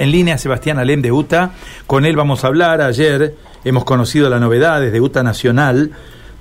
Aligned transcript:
en 0.00 0.10
línea 0.10 0.38
Sebastián 0.38 0.78
Alem 0.78 1.02
de 1.02 1.12
UTA. 1.12 1.52
Con 1.86 2.06
él 2.06 2.16
vamos 2.16 2.42
a 2.42 2.48
hablar. 2.48 2.80
Ayer 2.80 3.34
hemos 3.64 3.84
conocido 3.84 4.30
las 4.30 4.40
novedades 4.40 4.92
de 4.92 5.00
UTA 5.00 5.22
Nacional 5.22 5.90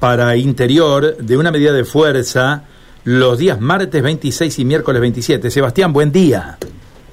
para 0.00 0.34
interior 0.36 1.16
de 1.18 1.36
una 1.36 1.52
medida 1.52 1.72
de 1.72 1.84
fuerza 1.84 2.64
los 3.04 3.38
días 3.38 3.60
martes 3.60 4.02
26 4.02 4.58
y 4.58 4.64
miércoles 4.64 5.00
27. 5.02 5.50
Sebastián, 5.50 5.92
buen 5.92 6.10
día. 6.10 6.56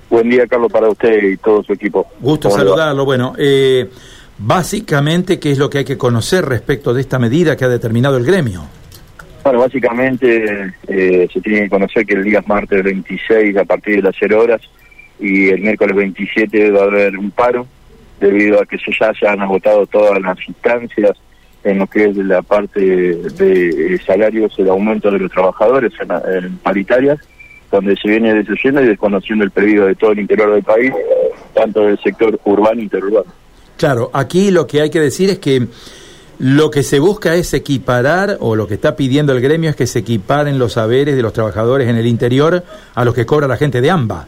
Buen 0.10 0.30
día, 0.30 0.48
Carlos, 0.48 0.72
para 0.72 0.90
usted 0.90 1.22
y 1.24 1.38
todo 1.38 1.62
su 1.62 1.74
equipo. 1.74 2.08
Gusto 2.22 2.50
saludarlo. 2.50 3.04
Bueno, 3.04 3.34
eh, 3.38 3.90
básicamente, 4.38 5.40
¿qué 5.40 5.52
es 5.52 5.58
lo 5.58 5.70
que 5.70 5.80
hay 5.80 5.86
que 5.86 5.98
conocer 5.98 6.46
respecto 6.46 6.94
de 6.94 7.02
esta 7.02 7.20
medida 7.20 7.58
que 7.58 7.66
ha 7.66 7.70
determinado 7.70 8.16
el 8.16 8.24
gremio? 8.24 8.64
Bueno, 9.44 9.60
básicamente 9.60 10.74
eh, 10.88 11.28
se 11.32 11.42
tiene 11.42 11.64
que 11.64 11.70
conocer 11.70 12.06
que 12.06 12.14
el 12.14 12.24
día 12.24 12.42
martes 12.48 12.82
26 12.82 13.58
a 13.58 13.66
partir 13.66 13.98
de 13.98 14.04
las 14.04 14.16
0 14.18 14.42
horas 14.42 14.62
y 15.20 15.50
el 15.50 15.62
miércoles 15.62 15.96
27 15.96 16.72
va 16.72 16.82
a 16.82 16.86
haber 16.86 17.18
un 17.18 17.32
paro 17.32 17.68
debido 18.20 18.62
a 18.62 18.66
que 18.66 18.78
ya 18.78 19.14
se 19.14 19.28
han 19.28 19.42
agotado 19.42 19.86
todas 19.88 20.22
las 20.22 20.38
instancias 20.48 21.18
en 21.64 21.80
lo 21.80 21.88
que 21.88 22.06
es 22.06 22.18
la 22.18 22.42
parte 22.42 22.80
de 22.80 24.02
salarios, 24.06 24.54
el 24.58 24.70
aumento 24.70 25.12
de 25.12 25.20
los 25.20 25.32
trabajadores 25.32 25.92
en, 26.00 26.58
paritarias, 26.58 27.20
donde 27.72 27.96
se 27.98 28.10
viene 28.10 28.34
destruyendo 28.34 28.82
y 28.82 28.88
desconociendo 28.88 29.44
el 29.44 29.52
pedido 29.52 29.86
de 29.86 29.96
todo 29.96 30.12
el 30.12 30.20
interior 30.20 30.54
del 30.54 30.64
país, 30.64 30.92
tanto 31.54 31.82
del 31.82 32.00
sector 32.00 32.40
urbano 32.46 32.80
e 32.80 32.84
interurbano. 32.84 33.32
Claro, 33.78 34.10
aquí 34.14 34.52
lo 34.52 34.68
que 34.68 34.82
hay 34.82 34.90
que 34.90 35.00
decir 35.00 35.30
es 35.30 35.40
que 35.40 35.68
lo 36.40 36.72
que 36.72 36.84
se 36.84 37.00
busca 37.00 37.36
es 37.36 37.54
equiparar, 37.54 38.38
o 38.40 38.56
lo 38.56 38.66
que 38.68 38.76
está 38.76 38.96
pidiendo 38.96 39.34
el 39.34 39.42
gremio 39.42 39.70
es 39.70 39.76
que 39.76 39.88
se 39.88 40.00
equiparen 40.00 40.58
los 40.58 40.74
saberes 40.74 41.18
de 41.18 41.22
los 41.22 41.34
trabajadores 41.34 41.90
en 41.90 41.98
el 41.98 42.08
interior 42.08 42.64
a 42.96 43.06
los 43.06 43.14
que 43.14 43.26
cobra 43.26 43.48
la 43.48 43.58
gente 43.58 43.82
de 43.82 43.92
AMBA. 43.92 44.28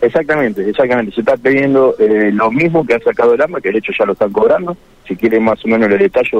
Exactamente, 0.00 0.68
exactamente. 0.68 1.12
Se 1.12 1.20
está 1.20 1.36
pidiendo 1.36 1.94
eh, 1.98 2.30
lo 2.32 2.50
mismo 2.50 2.86
que 2.86 2.94
ha 2.94 3.00
sacado 3.00 3.34
el 3.34 3.42
AMBA, 3.42 3.60
que 3.60 3.72
de 3.72 3.78
hecho 3.78 3.92
ya 3.98 4.06
lo 4.06 4.12
están 4.12 4.32
cobrando. 4.32 4.76
Si 5.06 5.16
quieren 5.16 5.42
más 5.42 5.64
o 5.64 5.68
menos 5.68 5.90
el 5.90 5.98
detalle, 5.98 6.36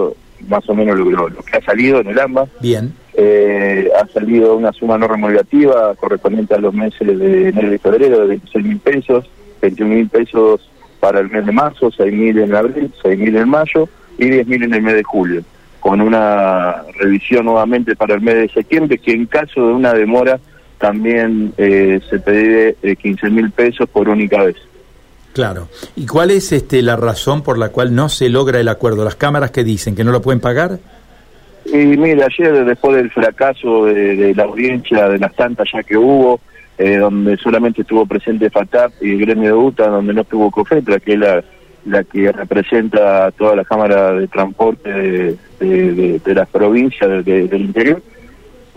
más 0.48 0.68
o 0.68 0.74
menos 0.74 0.96
lo, 0.96 1.28
que 1.28 1.56
ha 1.56 1.62
salido 1.62 2.00
en 2.00 2.08
el 2.08 2.18
AMBA. 2.18 2.46
Bien. 2.60 2.92
Eh, 3.14 3.90
ha 4.00 4.06
salido 4.08 4.56
una 4.56 4.72
suma 4.72 4.96
no 4.96 5.08
remunerativa 5.08 5.94
correspondiente 5.96 6.54
a 6.54 6.58
los 6.58 6.72
meses 6.72 7.00
de 7.00 7.48
enero 7.48 7.74
y 7.74 7.78
febrero 7.78 8.20
de 8.20 8.26
26 8.28 8.64
mil 8.64 8.78
pesos, 8.78 9.28
21 9.60 9.94
mil 9.94 10.08
pesos 10.08 10.70
para 11.00 11.20
el 11.20 11.28
mes 11.28 11.44
de 11.44 11.52
marzo, 11.52 11.90
6 11.90 12.12
mil 12.12 12.38
en 12.38 12.54
abril, 12.54 12.92
6 13.02 13.18
mil 13.18 13.36
en 13.36 13.48
mayo 13.48 13.88
y 14.18 14.28
10 14.28 14.46
mil 14.46 14.62
en 14.62 14.74
el 14.74 14.82
mes 14.82 14.94
de 14.94 15.02
julio, 15.02 15.42
con 15.80 16.00
una 16.00 16.82
revisión 16.96 17.46
nuevamente 17.46 17.96
para 17.96 18.14
el 18.14 18.20
mes 18.20 18.34
de 18.34 18.48
septiembre 18.50 18.98
que 18.98 19.12
en 19.12 19.26
caso 19.26 19.66
de 19.66 19.72
una 19.72 19.92
demora 19.94 20.38
también 20.78 21.52
eh, 21.56 22.00
se 22.08 22.18
pide 22.18 22.76
15 22.96 23.26
eh, 23.26 23.30
mil 23.30 23.50
pesos 23.50 23.88
por 23.88 24.08
única 24.08 24.42
vez. 24.42 24.56
Claro. 25.32 25.68
¿Y 25.94 26.06
cuál 26.06 26.30
es 26.30 26.50
este, 26.52 26.82
la 26.82 26.96
razón 26.96 27.42
por 27.42 27.58
la 27.58 27.68
cual 27.68 27.94
no 27.94 28.08
se 28.08 28.28
logra 28.28 28.58
el 28.60 28.68
acuerdo? 28.68 29.04
¿Las 29.04 29.16
cámaras 29.16 29.50
que 29.50 29.62
dicen 29.62 29.94
que 29.94 30.04
no 30.04 30.10
lo 30.10 30.22
pueden 30.22 30.40
pagar? 30.40 30.78
Y 31.66 31.76
mira, 31.76 32.26
ayer 32.26 32.64
después 32.64 32.96
del 32.96 33.10
fracaso 33.10 33.84
de, 33.86 34.34
la 34.34 34.44
audiencia, 34.44 35.08
de 35.08 35.18
las 35.18 35.34
tantas 35.34 35.68
ya 35.72 35.82
que 35.82 35.96
hubo, 35.96 36.40
eh, 36.78 36.96
donde 36.96 37.36
solamente 37.36 37.82
estuvo 37.82 38.06
presente 38.06 38.50
FATAP 38.50 39.02
y 39.02 39.12
el 39.12 39.20
gremio 39.20 39.48
de 39.48 39.52
UTA, 39.52 39.88
donde 39.88 40.14
no 40.14 40.22
estuvo 40.22 40.50
COFETRA, 40.50 40.98
que 41.00 41.12
es 41.12 41.18
la, 41.18 41.44
la 41.84 42.04
que 42.04 42.32
representa 42.32 43.26
a 43.26 43.30
toda 43.32 43.56
la 43.56 43.64
Cámara 43.64 44.12
de 44.12 44.28
Transporte 44.28 44.90
de, 44.90 46.18
de, 46.24 46.34
las 46.34 46.48
provincias 46.48 47.24
del 47.24 47.60
interior, 47.60 48.02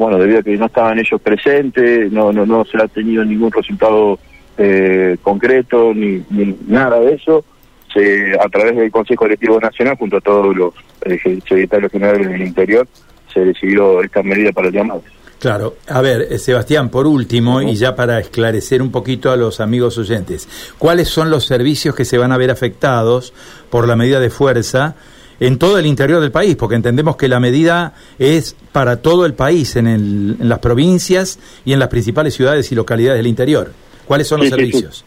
bueno, 0.02 0.18
debido 0.18 0.40
a 0.40 0.42
que 0.44 0.58
no 0.58 0.66
estaban 0.66 0.98
ellos 0.98 1.22
presentes, 1.22 2.12
no, 2.12 2.34
no, 2.34 2.44
no 2.44 2.66
se 2.66 2.76
ha 2.82 2.88
tenido 2.88 3.24
ningún 3.24 3.52
resultado 3.52 4.18
eh, 4.58 5.16
concreto 5.22 5.94
ni, 5.94 6.26
nada 6.66 7.00
de 7.00 7.14
eso, 7.14 7.46
se, 7.94 8.34
a 8.34 8.50
través 8.50 8.78
del 8.78 8.90
Consejo 8.90 9.26
Colectivo 9.26 9.60
Nacional, 9.60 9.96
junto 9.98 10.18
a 10.18 10.22
todos 10.22 10.56
los 10.56 10.74
eh, 11.06 11.20
secretarios 11.48 11.92
generales 11.92 12.28
del 12.28 12.42
interior, 12.42 12.88
se 13.32 13.42
decidió 13.42 14.02
esta 14.02 14.24
medida 14.24 14.52
para 14.52 14.70
el 14.70 14.74
llamado. 14.74 15.04
Claro, 15.38 15.76
a 15.88 16.02
ver, 16.02 16.28
eh, 16.32 16.40
Sebastián, 16.40 16.90
por 16.90 17.06
último, 17.06 17.62
y 17.62 17.76
ya 17.76 17.96
para 17.96 18.20
esclarecer 18.20 18.82
un 18.82 18.92
poquito 18.92 19.30
a 19.30 19.38
los 19.38 19.60
amigos 19.62 20.00
oyentes, 20.00 20.74
¿cuáles 20.80 21.10
son 21.10 21.30
los 21.30 21.46
servicios 21.46 21.94
que 21.94 22.06
se 22.06 22.18
van 22.18 22.32
a 22.32 22.38
ver 22.38 22.50
afectados 22.50 23.36
por 23.70 23.88
la 23.88 23.96
medida 23.96 24.20
de 24.20 24.32
fuerza 24.32 24.96
en 25.42 25.58
todo 25.58 25.80
el 25.80 25.88
interior 25.88 26.22
del 26.22 26.32
país, 26.32 26.56
porque 26.56 26.76
entendemos 26.76 27.16
que 27.18 27.28
la 27.28 27.40
medida 27.40 27.96
es 28.20 28.56
para 28.72 29.02
todo 29.02 29.26
el 29.26 29.34
país, 29.34 29.76
en, 29.76 29.88
el, 29.88 30.38
en 30.40 30.48
las 30.48 30.60
provincias 30.60 31.40
y 31.66 31.74
en 31.74 31.80
las 31.80 31.90
principales 31.90 32.36
ciudades 32.36 32.72
y 32.72 32.76
localidades 32.76 33.18
del 33.18 33.28
interior. 33.28 33.74
¿Cuáles 34.06 34.28
son 34.28 34.40
los 34.40 34.50
servicios? 34.50 35.04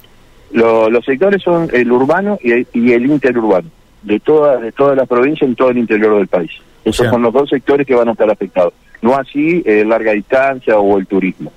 los 0.51 1.05
sectores 1.05 1.43
son 1.43 1.69
el 1.73 1.91
urbano 1.91 2.39
y 2.43 2.53
el, 2.53 3.07
interurbano, 3.07 3.69
de 4.03 4.21
todas 4.21 4.61
de 4.61 4.71
todas 4.73 4.97
las 4.97 5.09
provincias 5.09 5.49
en 5.49 5.57
todo 5.57 5.71
el 5.71 5.79
interior 5.79 6.17
del 6.17 6.29
país. 6.29 6.51
Esos 6.85 7.09
son 7.09 7.23
los 7.23 7.33
dos 7.33 7.49
sectores 7.49 7.87
que 7.87 7.95
van 7.95 8.09
a 8.09 8.13
estar 8.13 8.31
afectados. 8.31 8.73
No 9.03 9.17
así 9.17 9.63
eh, 9.65 9.85
larga 9.85 10.13
distancia 10.13 10.79
o 10.79 10.99
el 10.99 11.07
turismo. 11.07 11.53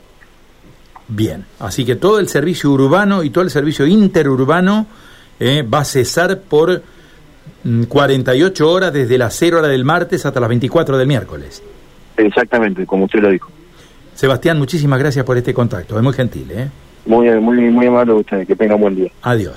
Bien, 1.08 1.46
así 1.60 1.84
que 1.84 1.96
todo 1.96 2.20
el 2.20 2.28
servicio 2.28 2.72
urbano 2.72 3.24
y 3.24 3.30
todo 3.30 3.44
el 3.44 3.50
servicio 3.50 3.88
interurbano 3.88 4.88
eh, 5.40 5.64
va 5.64 5.80
a 5.80 5.86
cesar 5.86 6.42
por 6.42 6.82
48 7.88 8.64
mm, 8.64 8.68
horas 8.68 8.94
desde 8.94 9.18
las 9.18 9.36
0 9.36 9.60
horas 9.60 9.72
del 9.72 9.84
martes 9.84 10.26
hasta 10.26 10.40
las 10.40 10.50
24 10.50 10.98
del 10.98 11.08
miércoles. 11.08 11.64
Exactamente, 12.16 12.86
como 12.86 13.06
usted 13.06 13.20
lo 13.20 13.30
dijo. 13.30 13.50
Sebastián, 14.16 14.58
muchísimas 14.58 15.00
gracias 15.00 15.24
por 15.26 15.38
este 15.38 15.54
contacto, 15.54 15.98
es 15.98 16.04
muy 16.04 16.14
gentil. 16.14 16.50
¿eh? 16.52 16.70
Muy, 17.06 17.30
muy, 17.40 17.58
muy 17.70 17.86
amable 17.86 18.14
usted, 18.14 18.46
que 18.48 18.56
tenga 18.56 18.76
un 18.76 18.82
buen 18.82 18.96
día. 18.96 19.12
Adiós. 19.22 19.56